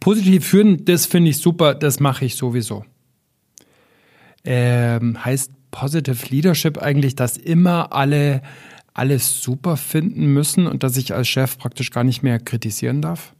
[0.00, 2.84] Positiv führen, das finde ich super, das mache ich sowieso.
[4.44, 8.42] Ähm, heißt Positive Leadership eigentlich, dass immer alle
[8.94, 13.34] alles super finden müssen und dass ich als Chef praktisch gar nicht mehr kritisieren darf?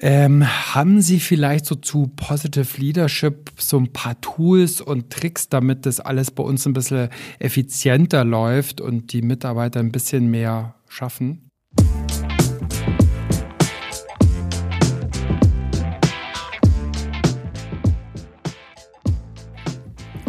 [0.00, 5.86] Ähm, haben Sie vielleicht so zu Positive Leadership so ein paar Tools und Tricks, damit
[5.86, 7.08] das alles bei uns ein bisschen
[7.40, 11.47] effizienter läuft und die Mitarbeiter ein bisschen mehr schaffen?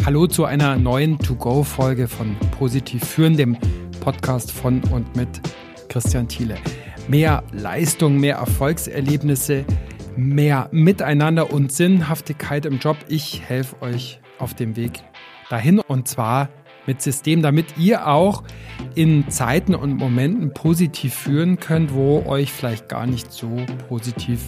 [0.06, 3.58] Hallo zu einer neuen To-Go-Folge von Positiv Führen, dem
[4.00, 5.28] Podcast von und mit
[5.88, 6.56] Christian Thiele.
[7.06, 9.66] Mehr Leistung, mehr Erfolgserlebnisse,
[10.16, 12.96] mehr Miteinander und Sinnhaftigkeit im Job.
[13.08, 15.02] Ich helfe euch auf dem Weg
[15.50, 16.48] dahin und zwar
[16.86, 18.42] mit System, damit ihr auch
[18.94, 23.54] in Zeiten und Momenten positiv führen könnt, wo euch vielleicht gar nicht so
[23.88, 24.40] positiv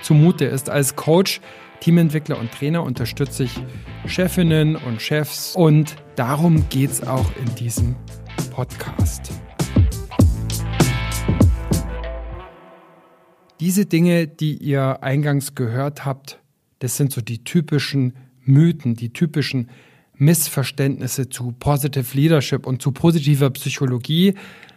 [0.00, 0.70] zumute ist.
[0.70, 1.40] Als Coach
[1.82, 3.60] Teamentwickler und Trainer unterstütze ich
[4.06, 7.96] Chefinnen und Chefs und darum geht es auch in diesem
[8.52, 9.32] Podcast.
[13.58, 16.38] Diese Dinge, die ihr eingangs gehört habt,
[16.78, 19.68] das sind so die typischen Mythen, die typischen
[20.14, 24.34] Missverständnisse zu Positive Leadership und zu positiver Psychologie,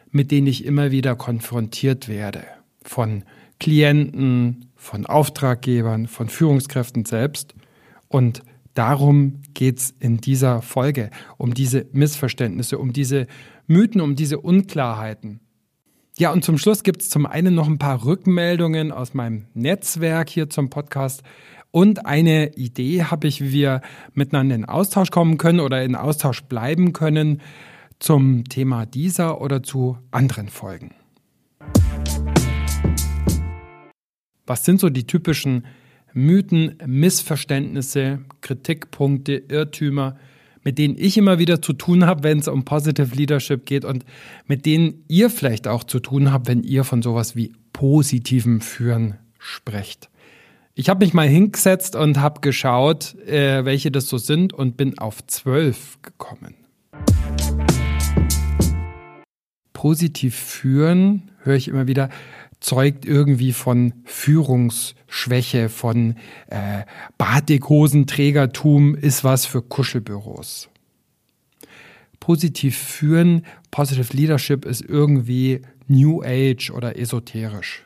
[0.10, 2.46] mit denen ich immer wieder konfrontiert werde.
[2.82, 3.26] Von
[3.60, 7.56] Klienten, von Auftraggebern, von Führungskräften selbst.
[8.08, 8.44] Und
[8.76, 13.28] darum geht es in dieser Folge, um diese Missverständnisse, um diese
[13.68, 15.40] Mythen, um diese Unklarheiten.
[16.18, 20.30] Ja, und zum Schluss gibt es zum einen noch ein paar Rückmeldungen aus meinem Netzwerk
[20.30, 21.24] hier zum Podcast.
[21.72, 23.82] Und eine Idee habe ich, wie wir
[24.14, 27.42] miteinander in Austausch kommen können oder in Austausch bleiben können
[28.00, 30.92] zum Thema dieser oder zu anderen Folgen.
[34.48, 35.66] Was sind so die typischen
[36.14, 40.18] Mythen, Missverständnisse, Kritikpunkte, Irrtümer,
[40.64, 44.06] mit denen ich immer wieder zu tun habe, wenn es um Positive Leadership geht und
[44.46, 49.16] mit denen ihr vielleicht auch zu tun habt, wenn ihr von sowas wie positivem Führen
[49.40, 50.10] sprecht.
[50.76, 54.98] Ich habe mich mal hingesetzt und habe geschaut, äh, welche das so sind und bin
[55.00, 56.56] auf zwölf gekommen.
[59.74, 62.10] Positiv führen höre ich immer wieder
[62.66, 66.16] zeugt irgendwie von Führungsschwäche, von
[66.48, 66.84] äh,
[67.20, 70.70] Batikhosenträgertum, ist was für Kuschelbüros.
[72.20, 77.84] Positiv führen, Positive Leadership ist irgendwie New Age oder esoterisch.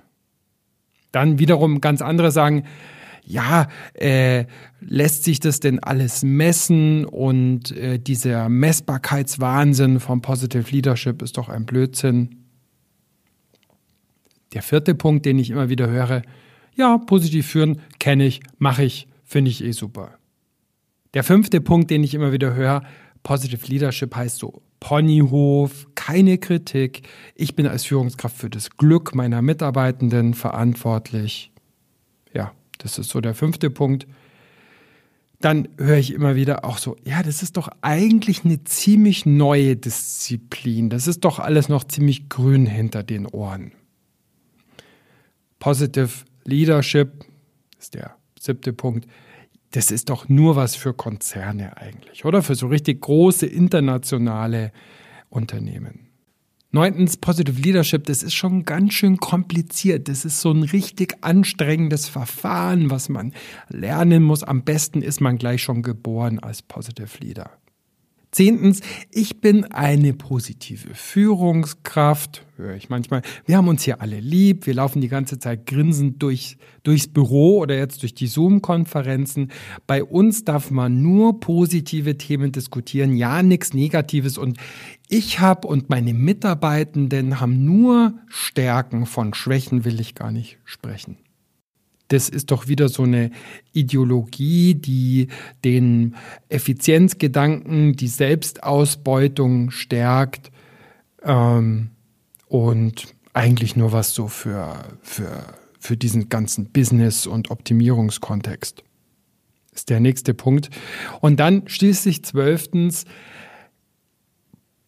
[1.11, 2.63] Dann wiederum ganz andere sagen,
[3.25, 4.45] ja, äh,
[4.79, 11.49] lässt sich das denn alles messen und äh, dieser Messbarkeitswahnsinn vom Positive Leadership ist doch
[11.49, 12.38] ein Blödsinn.
[14.53, 16.21] Der vierte Punkt, den ich immer wieder höre,
[16.75, 20.17] ja, positiv führen, kenne ich, mache ich, finde ich eh super.
[21.13, 22.83] Der fünfte Punkt, den ich immer wieder höre,
[23.23, 27.07] Positive Leadership heißt so Ponyhof, keine Kritik.
[27.35, 31.51] Ich bin als Führungskraft für das Glück meiner Mitarbeitenden verantwortlich.
[32.33, 34.07] Ja, das ist so der fünfte Punkt.
[35.41, 39.75] Dann höre ich immer wieder auch so, ja, das ist doch eigentlich eine ziemlich neue
[39.75, 40.89] Disziplin.
[40.89, 43.71] Das ist doch alles noch ziemlich grün hinter den Ohren.
[45.59, 46.09] Positive
[46.45, 47.25] Leadership
[47.77, 49.07] ist der siebte Punkt.
[49.71, 52.41] Das ist doch nur was für Konzerne eigentlich, oder?
[52.41, 54.71] Für so richtig große internationale
[55.29, 56.09] Unternehmen.
[56.71, 60.07] Neuntens, Positive Leadership, das ist schon ganz schön kompliziert.
[60.07, 63.33] Das ist so ein richtig anstrengendes Verfahren, was man
[63.69, 64.43] lernen muss.
[64.43, 67.58] Am besten ist man gleich schon geboren als Positive Leader.
[68.31, 68.81] Zehntens,
[69.11, 73.23] ich bin eine positive Führungskraft, höre ich manchmal.
[73.45, 77.57] Wir haben uns hier alle lieb, wir laufen die ganze Zeit grinsend durch, durchs Büro
[77.57, 79.51] oder jetzt durch die Zoom-Konferenzen.
[79.87, 84.37] Bei uns darf man nur positive Themen diskutieren, ja, nichts Negatives.
[84.37, 84.57] Und
[85.07, 91.17] ich habe und meine Mitarbeitenden haben nur Stärken, von Schwächen will ich gar nicht sprechen
[92.09, 93.31] das ist doch wieder so eine
[93.71, 95.27] Ideologie, die
[95.63, 96.15] den
[96.49, 100.51] Effizienzgedanken, die Selbstausbeutung stärkt
[101.23, 101.91] ähm,
[102.47, 105.45] und eigentlich nur was so für, für,
[105.79, 108.83] für diesen ganzen Business- und Optimierungskontext.
[109.73, 110.69] Ist der nächste Punkt.
[111.21, 113.05] Und dann schließlich zwölftens,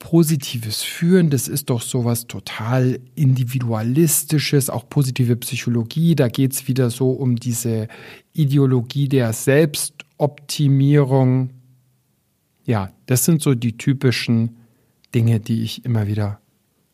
[0.01, 6.89] positives Führen, das ist doch sowas total individualistisches, auch positive Psychologie, da geht es wieder
[6.89, 7.87] so um diese
[8.33, 11.51] Ideologie der Selbstoptimierung.
[12.65, 14.57] Ja, das sind so die typischen
[15.13, 16.41] Dinge, die ich immer wieder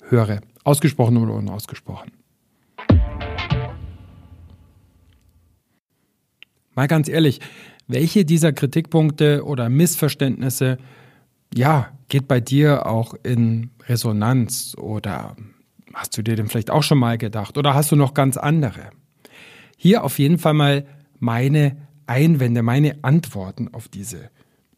[0.03, 2.11] höre, ausgesprochen oder unausgesprochen.
[6.75, 7.39] Mal ganz ehrlich,
[7.87, 10.77] welche dieser Kritikpunkte oder Missverständnisse,
[11.53, 15.35] ja, geht bei dir auch in Resonanz oder
[15.93, 18.89] hast du dir denn vielleicht auch schon mal gedacht oder hast du noch ganz andere?
[19.77, 20.85] Hier auf jeden Fall mal
[21.19, 24.29] meine Einwände, meine Antworten auf diese,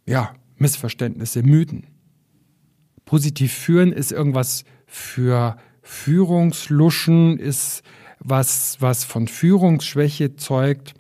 [0.06, 1.88] ja, Missverständnisse, Mythen.
[3.06, 7.81] Positiv führen ist irgendwas für Führungsluschen, ist
[8.19, 10.94] was, was von Führungsschwäche zeugt.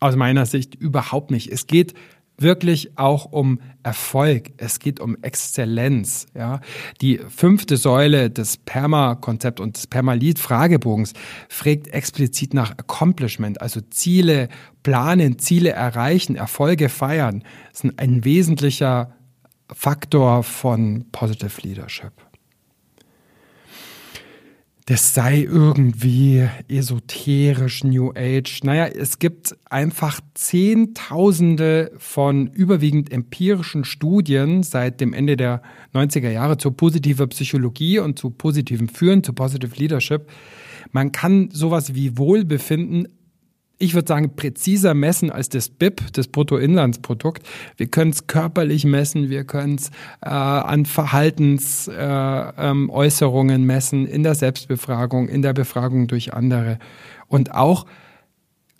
[0.00, 1.50] Aus meiner Sicht überhaupt nicht.
[1.50, 1.94] Es geht
[2.38, 4.52] wirklich auch um Erfolg.
[4.56, 6.26] Es geht um Exzellenz.
[6.34, 6.60] Ja,
[7.00, 11.12] die fünfte Säule des Perma-Konzept und des Permalit-Fragebogens
[11.48, 14.48] fragt explizit nach Accomplishment, also Ziele
[14.82, 17.42] planen, Ziele erreichen, Erfolge feiern.
[17.72, 19.12] Das ist ein wesentlicher
[19.72, 22.12] Faktor von Positive Leadership
[24.88, 28.60] das sei irgendwie esoterisch, New Age.
[28.62, 35.60] Naja, es gibt einfach Zehntausende von überwiegend empirischen Studien seit dem Ende der
[35.92, 40.30] 90er Jahre zur positiven Psychologie und zu positivem Führen, zu Positive Leadership.
[40.90, 43.08] Man kann sowas wie Wohlbefinden
[43.78, 47.46] ich würde sagen, präziser messen als das BIP, das Bruttoinlandsprodukt.
[47.76, 49.90] Wir können es körperlich messen, wir können es
[50.20, 56.80] äh, an Verhaltensäußerungen äh, ähm, messen, in der Selbstbefragung, in der Befragung durch andere.
[57.28, 57.86] Und auch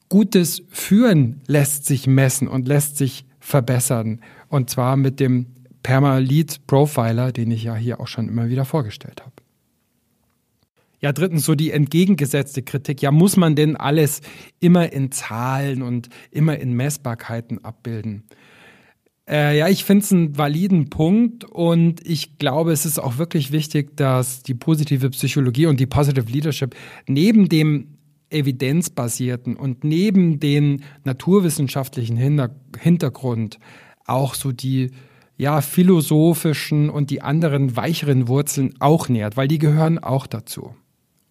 [0.09, 4.21] gutes Führen lässt sich messen und lässt sich verbessern.
[4.49, 5.47] Und zwar mit dem
[5.85, 9.38] Perma-Lead Profiler, den ich ja hier auch schon immer wieder vorgestellt habe.
[11.01, 13.03] Ja, drittens so die entgegengesetzte Kritik.
[13.03, 14.21] Ja, muss man denn alles
[14.59, 18.25] immer in Zahlen und immer in Messbarkeiten abbilden?
[19.29, 23.53] Äh, ja, ich finde es einen validen Punkt und ich glaube, es ist auch wirklich
[23.53, 26.75] wichtig, dass die positive Psychologie und die Positive Leadership
[27.07, 27.99] neben dem
[28.31, 33.59] evidenzbasierten und neben den naturwissenschaftlichen Hintergrund
[34.07, 34.91] auch so die
[35.37, 40.75] ja, philosophischen und die anderen weicheren Wurzeln auch nähert, weil die gehören auch dazu.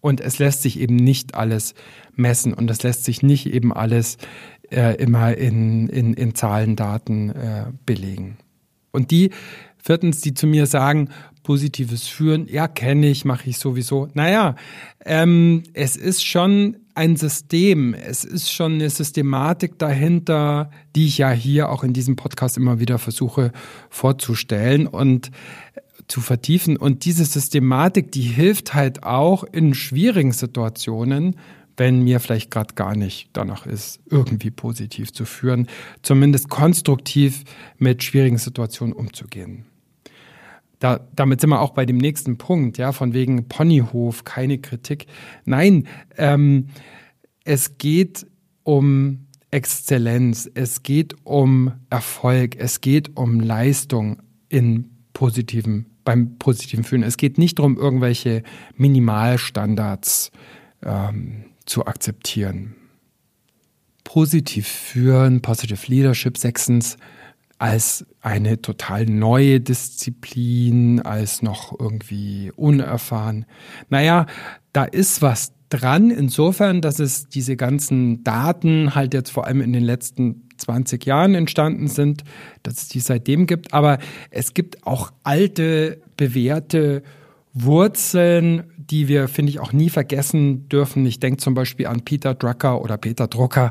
[0.00, 1.74] Und es lässt sich eben nicht alles
[2.14, 4.16] messen und es lässt sich nicht eben alles
[4.70, 8.36] äh, immer in, in, in Zahlen, äh, belegen.
[8.92, 9.30] Und die,
[9.82, 11.08] viertens, die zu mir sagen,
[11.42, 14.08] positives Führen, ja, kenne ich, mache ich sowieso.
[14.14, 14.56] Naja,
[15.04, 21.30] ähm, es ist schon ein System, es ist schon eine Systematik dahinter, die ich ja
[21.30, 23.52] hier auch in diesem Podcast immer wieder versuche
[23.88, 24.86] vorzustellen.
[24.86, 25.30] Und
[26.08, 26.76] zu vertiefen.
[26.76, 31.36] Und diese Systematik, die hilft halt auch in schwierigen Situationen,
[31.76, 35.68] wenn mir vielleicht gerade gar nicht danach ist, irgendwie positiv zu führen,
[36.02, 37.44] zumindest konstruktiv
[37.76, 39.66] mit schwierigen Situationen umzugehen.
[40.80, 45.06] Da, damit sind wir auch bei dem nächsten Punkt, ja, von wegen Ponyhof, keine Kritik.
[45.44, 46.68] Nein, ähm,
[47.44, 48.26] es geht
[48.62, 57.02] um Exzellenz, es geht um Erfolg, es geht um Leistung in positiven beim positiven Fühlen.
[57.02, 58.42] Es geht nicht darum, irgendwelche
[58.76, 60.30] Minimalstandards
[60.82, 62.76] ähm, zu akzeptieren.
[64.04, 66.96] Positiv führen, Positive Leadership, sechstens,
[67.58, 73.46] als eine total neue Disziplin, als noch irgendwie unerfahren.
[73.88, 74.26] Naja,
[74.72, 79.72] da ist was dran, insofern, dass es diese ganzen Daten halt jetzt vor allem in
[79.72, 82.24] den letzten 20 Jahren entstanden sind,
[82.62, 83.74] dass es die seitdem gibt.
[83.74, 83.98] Aber
[84.30, 87.02] es gibt auch alte, bewährte
[87.52, 91.04] Wurzeln, die wir, finde ich, auch nie vergessen dürfen.
[91.06, 93.70] Ich denke zum Beispiel an Peter Drucker oder Peter Drucker,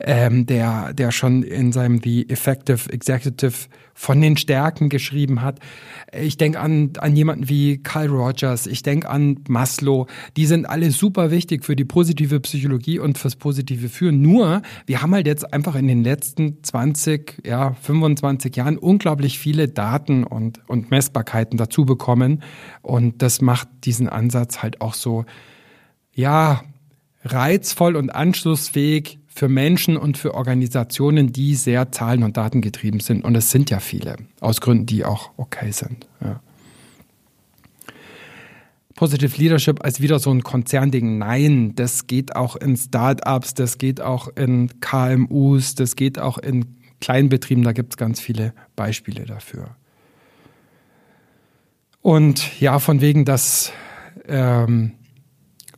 [0.00, 3.68] ähm, der, der schon in seinem The Effective Executive
[3.98, 5.58] von den Stärken geschrieben hat.
[6.12, 10.06] Ich denke an, an jemanden wie Carl Rogers, ich denke an Maslow.
[10.36, 14.20] Die sind alle super wichtig für die positive Psychologie und fürs positive Führen.
[14.20, 19.66] Nur, wir haben halt jetzt einfach in den letzten 20, ja, 25 Jahren unglaublich viele
[19.66, 22.42] Daten und, und Messbarkeiten dazu bekommen.
[22.82, 25.24] Und das macht diesen Ansatz halt auch so,
[26.14, 26.62] ja,
[27.24, 33.24] reizvoll und anschlussfähig für Menschen und für Organisationen, die sehr zahlen- und datengetrieben sind.
[33.24, 36.06] Und es sind ja viele, aus Gründen, die auch okay sind.
[36.22, 36.40] Ja.
[38.94, 41.18] Positive Leadership als wieder so ein Konzernding.
[41.18, 46.64] Nein, das geht auch in Startups, das geht auch in KMUs, das geht auch in
[47.02, 47.62] Kleinbetrieben.
[47.62, 49.76] Da gibt es ganz viele Beispiele dafür.
[52.00, 53.70] Und ja, von wegen, dass
[54.28, 54.92] ähm,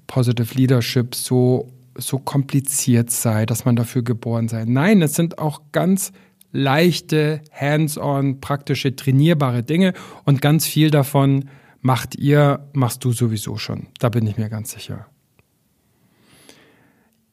[0.06, 4.64] Positive Leadership so so kompliziert sei, dass man dafür geboren sei.
[4.64, 6.12] Nein, es sind auch ganz
[6.52, 9.92] leichte, hands-on, praktische, trainierbare Dinge
[10.24, 11.50] und ganz viel davon
[11.80, 13.88] macht ihr, machst du sowieso schon.
[13.98, 15.06] Da bin ich mir ganz sicher.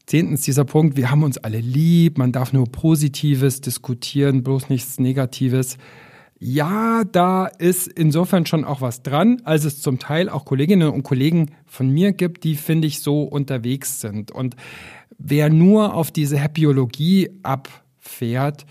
[0.06, 5.00] Zehntens dieser Punkt, wir haben uns alle lieb, man darf nur Positives diskutieren, bloß nichts
[5.00, 5.78] Negatives.
[6.38, 11.04] Ja, da ist insofern schon auch was dran, als es zum Teil auch Kolleginnen und
[11.04, 14.32] Kollegen von mir gibt, die, finde ich, so unterwegs sind.
[14.32, 14.56] Und
[15.18, 18.66] wer nur auf diese Happyologie abfährt,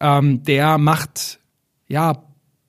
[0.00, 1.38] ähm, der macht
[1.86, 2.24] ja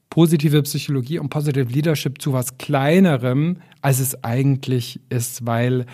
[0.09, 5.85] positive Psychologie und Positive Leadership zu was Kleinerem, als es eigentlich ist, weil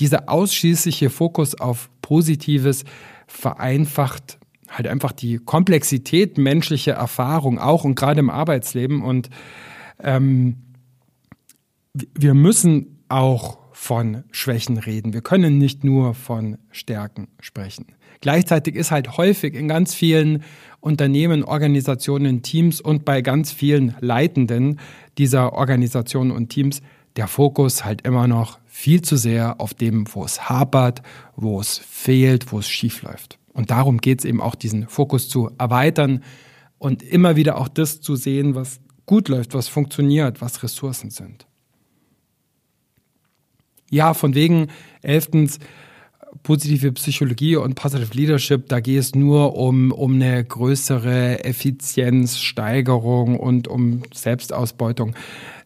[0.00, 2.84] dieser ausschließliche Fokus auf Positives
[3.26, 4.37] vereinfacht
[4.70, 9.02] halt einfach die Komplexität menschlicher Erfahrung auch und gerade im Arbeitsleben.
[9.02, 9.30] Und
[10.02, 10.56] ähm,
[11.92, 15.12] wir müssen auch von Schwächen reden.
[15.12, 17.86] Wir können nicht nur von Stärken sprechen.
[18.20, 20.42] Gleichzeitig ist halt häufig in ganz vielen
[20.80, 24.80] Unternehmen, Organisationen, Teams und bei ganz vielen Leitenden
[25.16, 26.82] dieser Organisationen und Teams
[27.16, 31.02] der Fokus halt immer noch viel zu sehr auf dem, wo es hapert,
[31.36, 33.37] wo es fehlt, wo es schief läuft.
[33.58, 36.22] Und darum geht es eben auch, diesen Fokus zu erweitern
[36.78, 41.48] und immer wieder auch das zu sehen, was gut läuft, was funktioniert, was Ressourcen sind.
[43.90, 44.68] Ja, von wegen,
[45.02, 45.58] elftens,
[46.44, 53.66] positive Psychologie und Positive Leadership, da geht es nur um, um eine größere Effizienzsteigerung und
[53.66, 55.16] um Selbstausbeutung.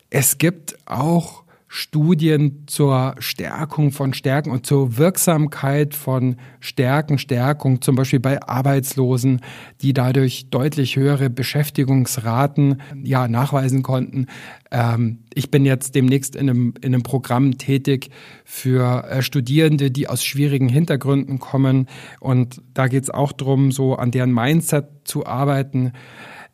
[0.08, 1.42] Es gibt auch
[1.74, 9.40] Studien zur Stärkung von Stärken und zur Wirksamkeit von Stärken, Stärkung, zum Beispiel bei Arbeitslosen,
[9.80, 14.26] die dadurch deutlich höhere Beschäftigungsraten ja, nachweisen konnten.
[14.70, 18.10] Ähm, ich bin jetzt demnächst in einem, in einem Programm tätig
[18.44, 21.88] für äh, Studierende, die aus schwierigen Hintergründen kommen.
[22.20, 25.92] Und da geht es auch darum, so an deren Mindset zu arbeiten.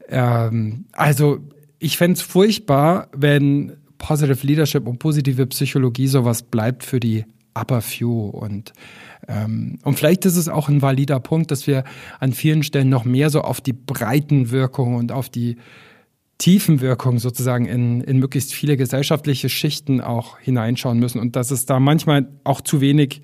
[0.08, 1.40] Ähm, also
[1.80, 7.24] ich fände es furchtbar, wenn Positive Leadership und positive Psychologie sowas bleibt für die
[7.54, 8.28] Upper Few.
[8.28, 8.72] Und,
[9.26, 11.84] ähm, und vielleicht ist es auch ein valider Punkt, dass wir
[12.20, 15.56] an vielen Stellen noch mehr so auf die breiten Wirkungen und auf die
[16.38, 21.66] tiefen Wirkungen sozusagen in, in möglichst viele gesellschaftliche Schichten auch hineinschauen müssen und dass es
[21.66, 23.22] da manchmal auch zu wenig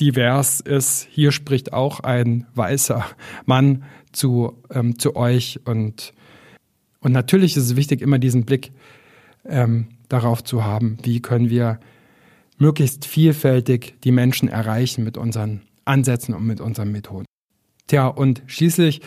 [0.00, 1.06] divers ist.
[1.10, 3.04] Hier spricht auch ein weißer
[3.46, 6.12] Mann zu, ähm, zu euch und,
[7.00, 8.72] und natürlich ist es wichtig, immer diesen Blick
[9.44, 11.80] ähm, darauf zu haben, wie können wir
[12.58, 17.24] möglichst vielfältig die Menschen erreichen mit unseren Ansätzen und mit unseren Methoden.
[17.86, 19.00] Tja, und schließlich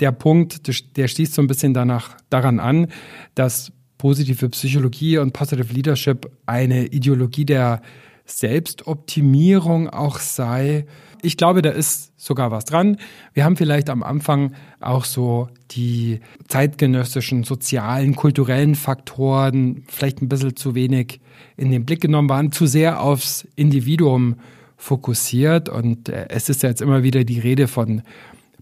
[0.00, 2.88] der Punkt, der schließt so ein bisschen danach, daran an,
[3.34, 7.80] dass positive Psychologie und Positive Leadership eine Ideologie der
[8.26, 10.86] Selbstoptimierung auch sei.
[11.22, 12.98] Ich glaube, da ist sogar was dran.
[13.32, 20.56] Wir haben vielleicht am Anfang auch so die zeitgenössischen sozialen, kulturellen Faktoren vielleicht ein bisschen
[20.56, 21.20] zu wenig
[21.56, 24.36] in den Blick genommen, waren zu sehr aufs Individuum
[24.76, 28.02] fokussiert und äh, es ist ja jetzt immer wieder die Rede von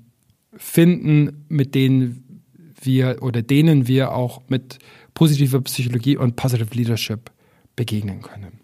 [0.56, 2.42] finden, mit denen
[2.82, 4.78] wir oder denen wir auch mit
[5.14, 7.30] positiver Psychologie und Positive Leadership
[7.76, 8.60] begegnen können.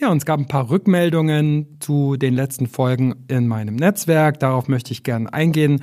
[0.00, 4.38] Ja, und es gab ein paar Rückmeldungen zu den letzten Folgen in meinem Netzwerk.
[4.38, 5.82] Darauf möchte ich gerne eingehen.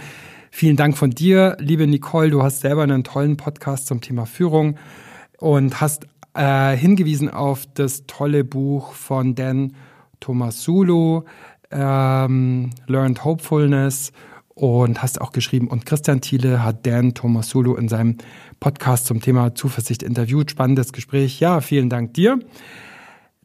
[0.51, 2.29] Vielen Dank von dir, liebe Nicole.
[2.29, 4.77] Du hast selber einen tollen Podcast zum Thema Führung
[5.37, 9.73] und hast äh, hingewiesen auf das tolle Buch von Dan
[10.19, 11.23] Tomasulu,
[11.71, 14.11] ähm, Learned Hopefulness
[14.53, 18.17] und hast auch geschrieben, und Christian Thiele hat Dan Tomasulu in seinem
[18.59, 20.51] Podcast zum Thema Zuversicht interviewt.
[20.51, 21.39] Spannendes Gespräch.
[21.39, 22.39] Ja, vielen Dank dir.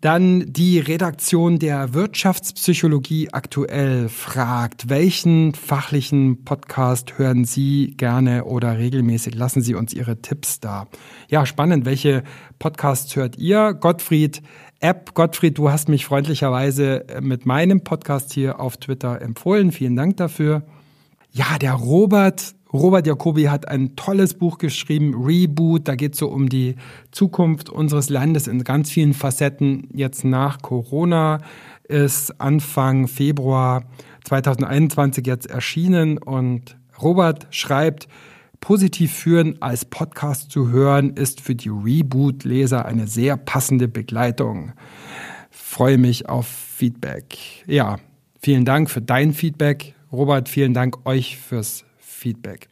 [0.00, 9.34] Dann die Redaktion der Wirtschaftspsychologie aktuell fragt, welchen fachlichen Podcast hören Sie gerne oder regelmäßig?
[9.34, 10.86] Lassen Sie uns Ihre Tipps da.
[11.28, 11.84] Ja, spannend.
[11.84, 12.22] Welche
[12.58, 13.74] Podcasts hört ihr?
[13.74, 14.40] Gottfried
[14.80, 15.12] App.
[15.12, 19.70] Gottfried, du hast mich freundlicherweise mit meinem Podcast hier auf Twitter empfohlen.
[19.70, 20.62] Vielen Dank dafür.
[21.30, 25.88] Ja, der Robert Robert Jacobi hat ein tolles Buch geschrieben, Reboot.
[25.88, 26.76] Da geht es so um die
[27.10, 29.88] Zukunft unseres Landes in ganz vielen Facetten.
[29.92, 31.38] Jetzt nach Corona
[31.88, 33.84] ist Anfang Februar
[34.24, 38.08] 2021 jetzt erschienen und Robert schreibt,
[38.60, 44.72] Positiv führen als Podcast zu hören ist für die Reboot-Leser eine sehr passende Begleitung.
[45.50, 47.38] Freue mich auf Feedback.
[47.66, 47.98] Ja,
[48.38, 49.94] vielen Dank für dein Feedback.
[50.12, 51.84] Robert, vielen Dank euch fürs
[52.20, 52.68] Feedback.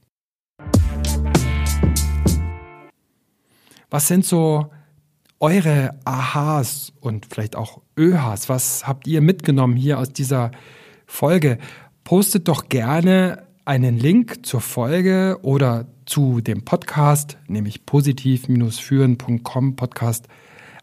[3.89, 4.71] Was sind so
[5.41, 8.51] eure Aha's und vielleicht auch ÖHAs?
[8.51, 10.51] Was habt ihr mitgenommen hier aus dieser
[11.07, 11.57] Folge?
[12.05, 20.29] Postet doch gerne einen Link zur Folge oder zu dem Podcast, nämlich positiv-führen.com Podcast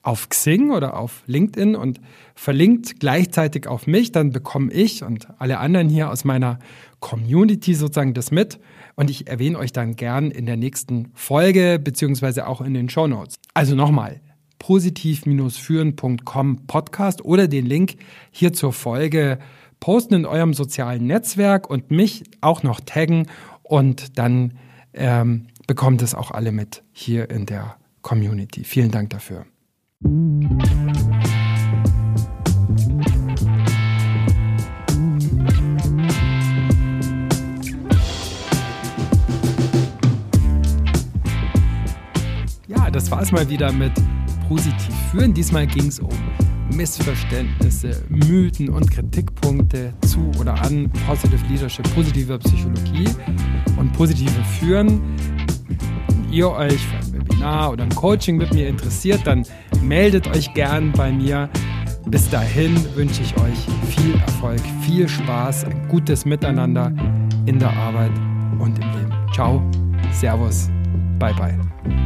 [0.05, 1.99] auf Xing oder auf LinkedIn und
[2.35, 6.59] verlinkt gleichzeitig auf mich, dann bekomme ich und alle anderen hier aus meiner
[6.99, 8.59] Community sozusagen das mit
[8.95, 13.07] und ich erwähne euch dann gern in der nächsten Folge beziehungsweise auch in den Show
[13.07, 13.37] Notes.
[13.55, 14.21] Also nochmal,
[14.59, 17.95] positiv-führen.com Podcast oder den Link
[18.29, 19.39] hier zur Folge
[19.79, 23.25] posten in eurem sozialen Netzwerk und mich auch noch taggen
[23.63, 24.53] und dann
[24.93, 28.63] ähm, bekommt es auch alle mit hier in der Community.
[28.63, 29.47] Vielen Dank dafür.
[30.01, 30.09] Ja,
[42.91, 43.93] das war es mal wieder mit
[44.49, 45.33] Positiv führen.
[45.33, 46.09] Diesmal ging es um
[46.75, 53.07] Missverständnisse, Mythen und Kritikpunkte zu oder an Positive Leadership, positive Psychologie
[53.77, 55.01] und positive Führen.
[56.09, 59.45] Wenn ihr euch für ein Webinar oder ein Coaching mit mir interessiert, dann
[59.85, 61.49] meldet euch gern bei mir.
[62.07, 63.57] Bis dahin wünsche ich euch
[63.89, 66.91] viel Erfolg, viel Spaß, ein gutes Miteinander
[67.45, 68.11] in der Arbeit
[68.59, 69.13] und im Leben.
[69.33, 69.61] Ciao,
[70.11, 70.69] Servus,
[71.19, 72.04] bye bye.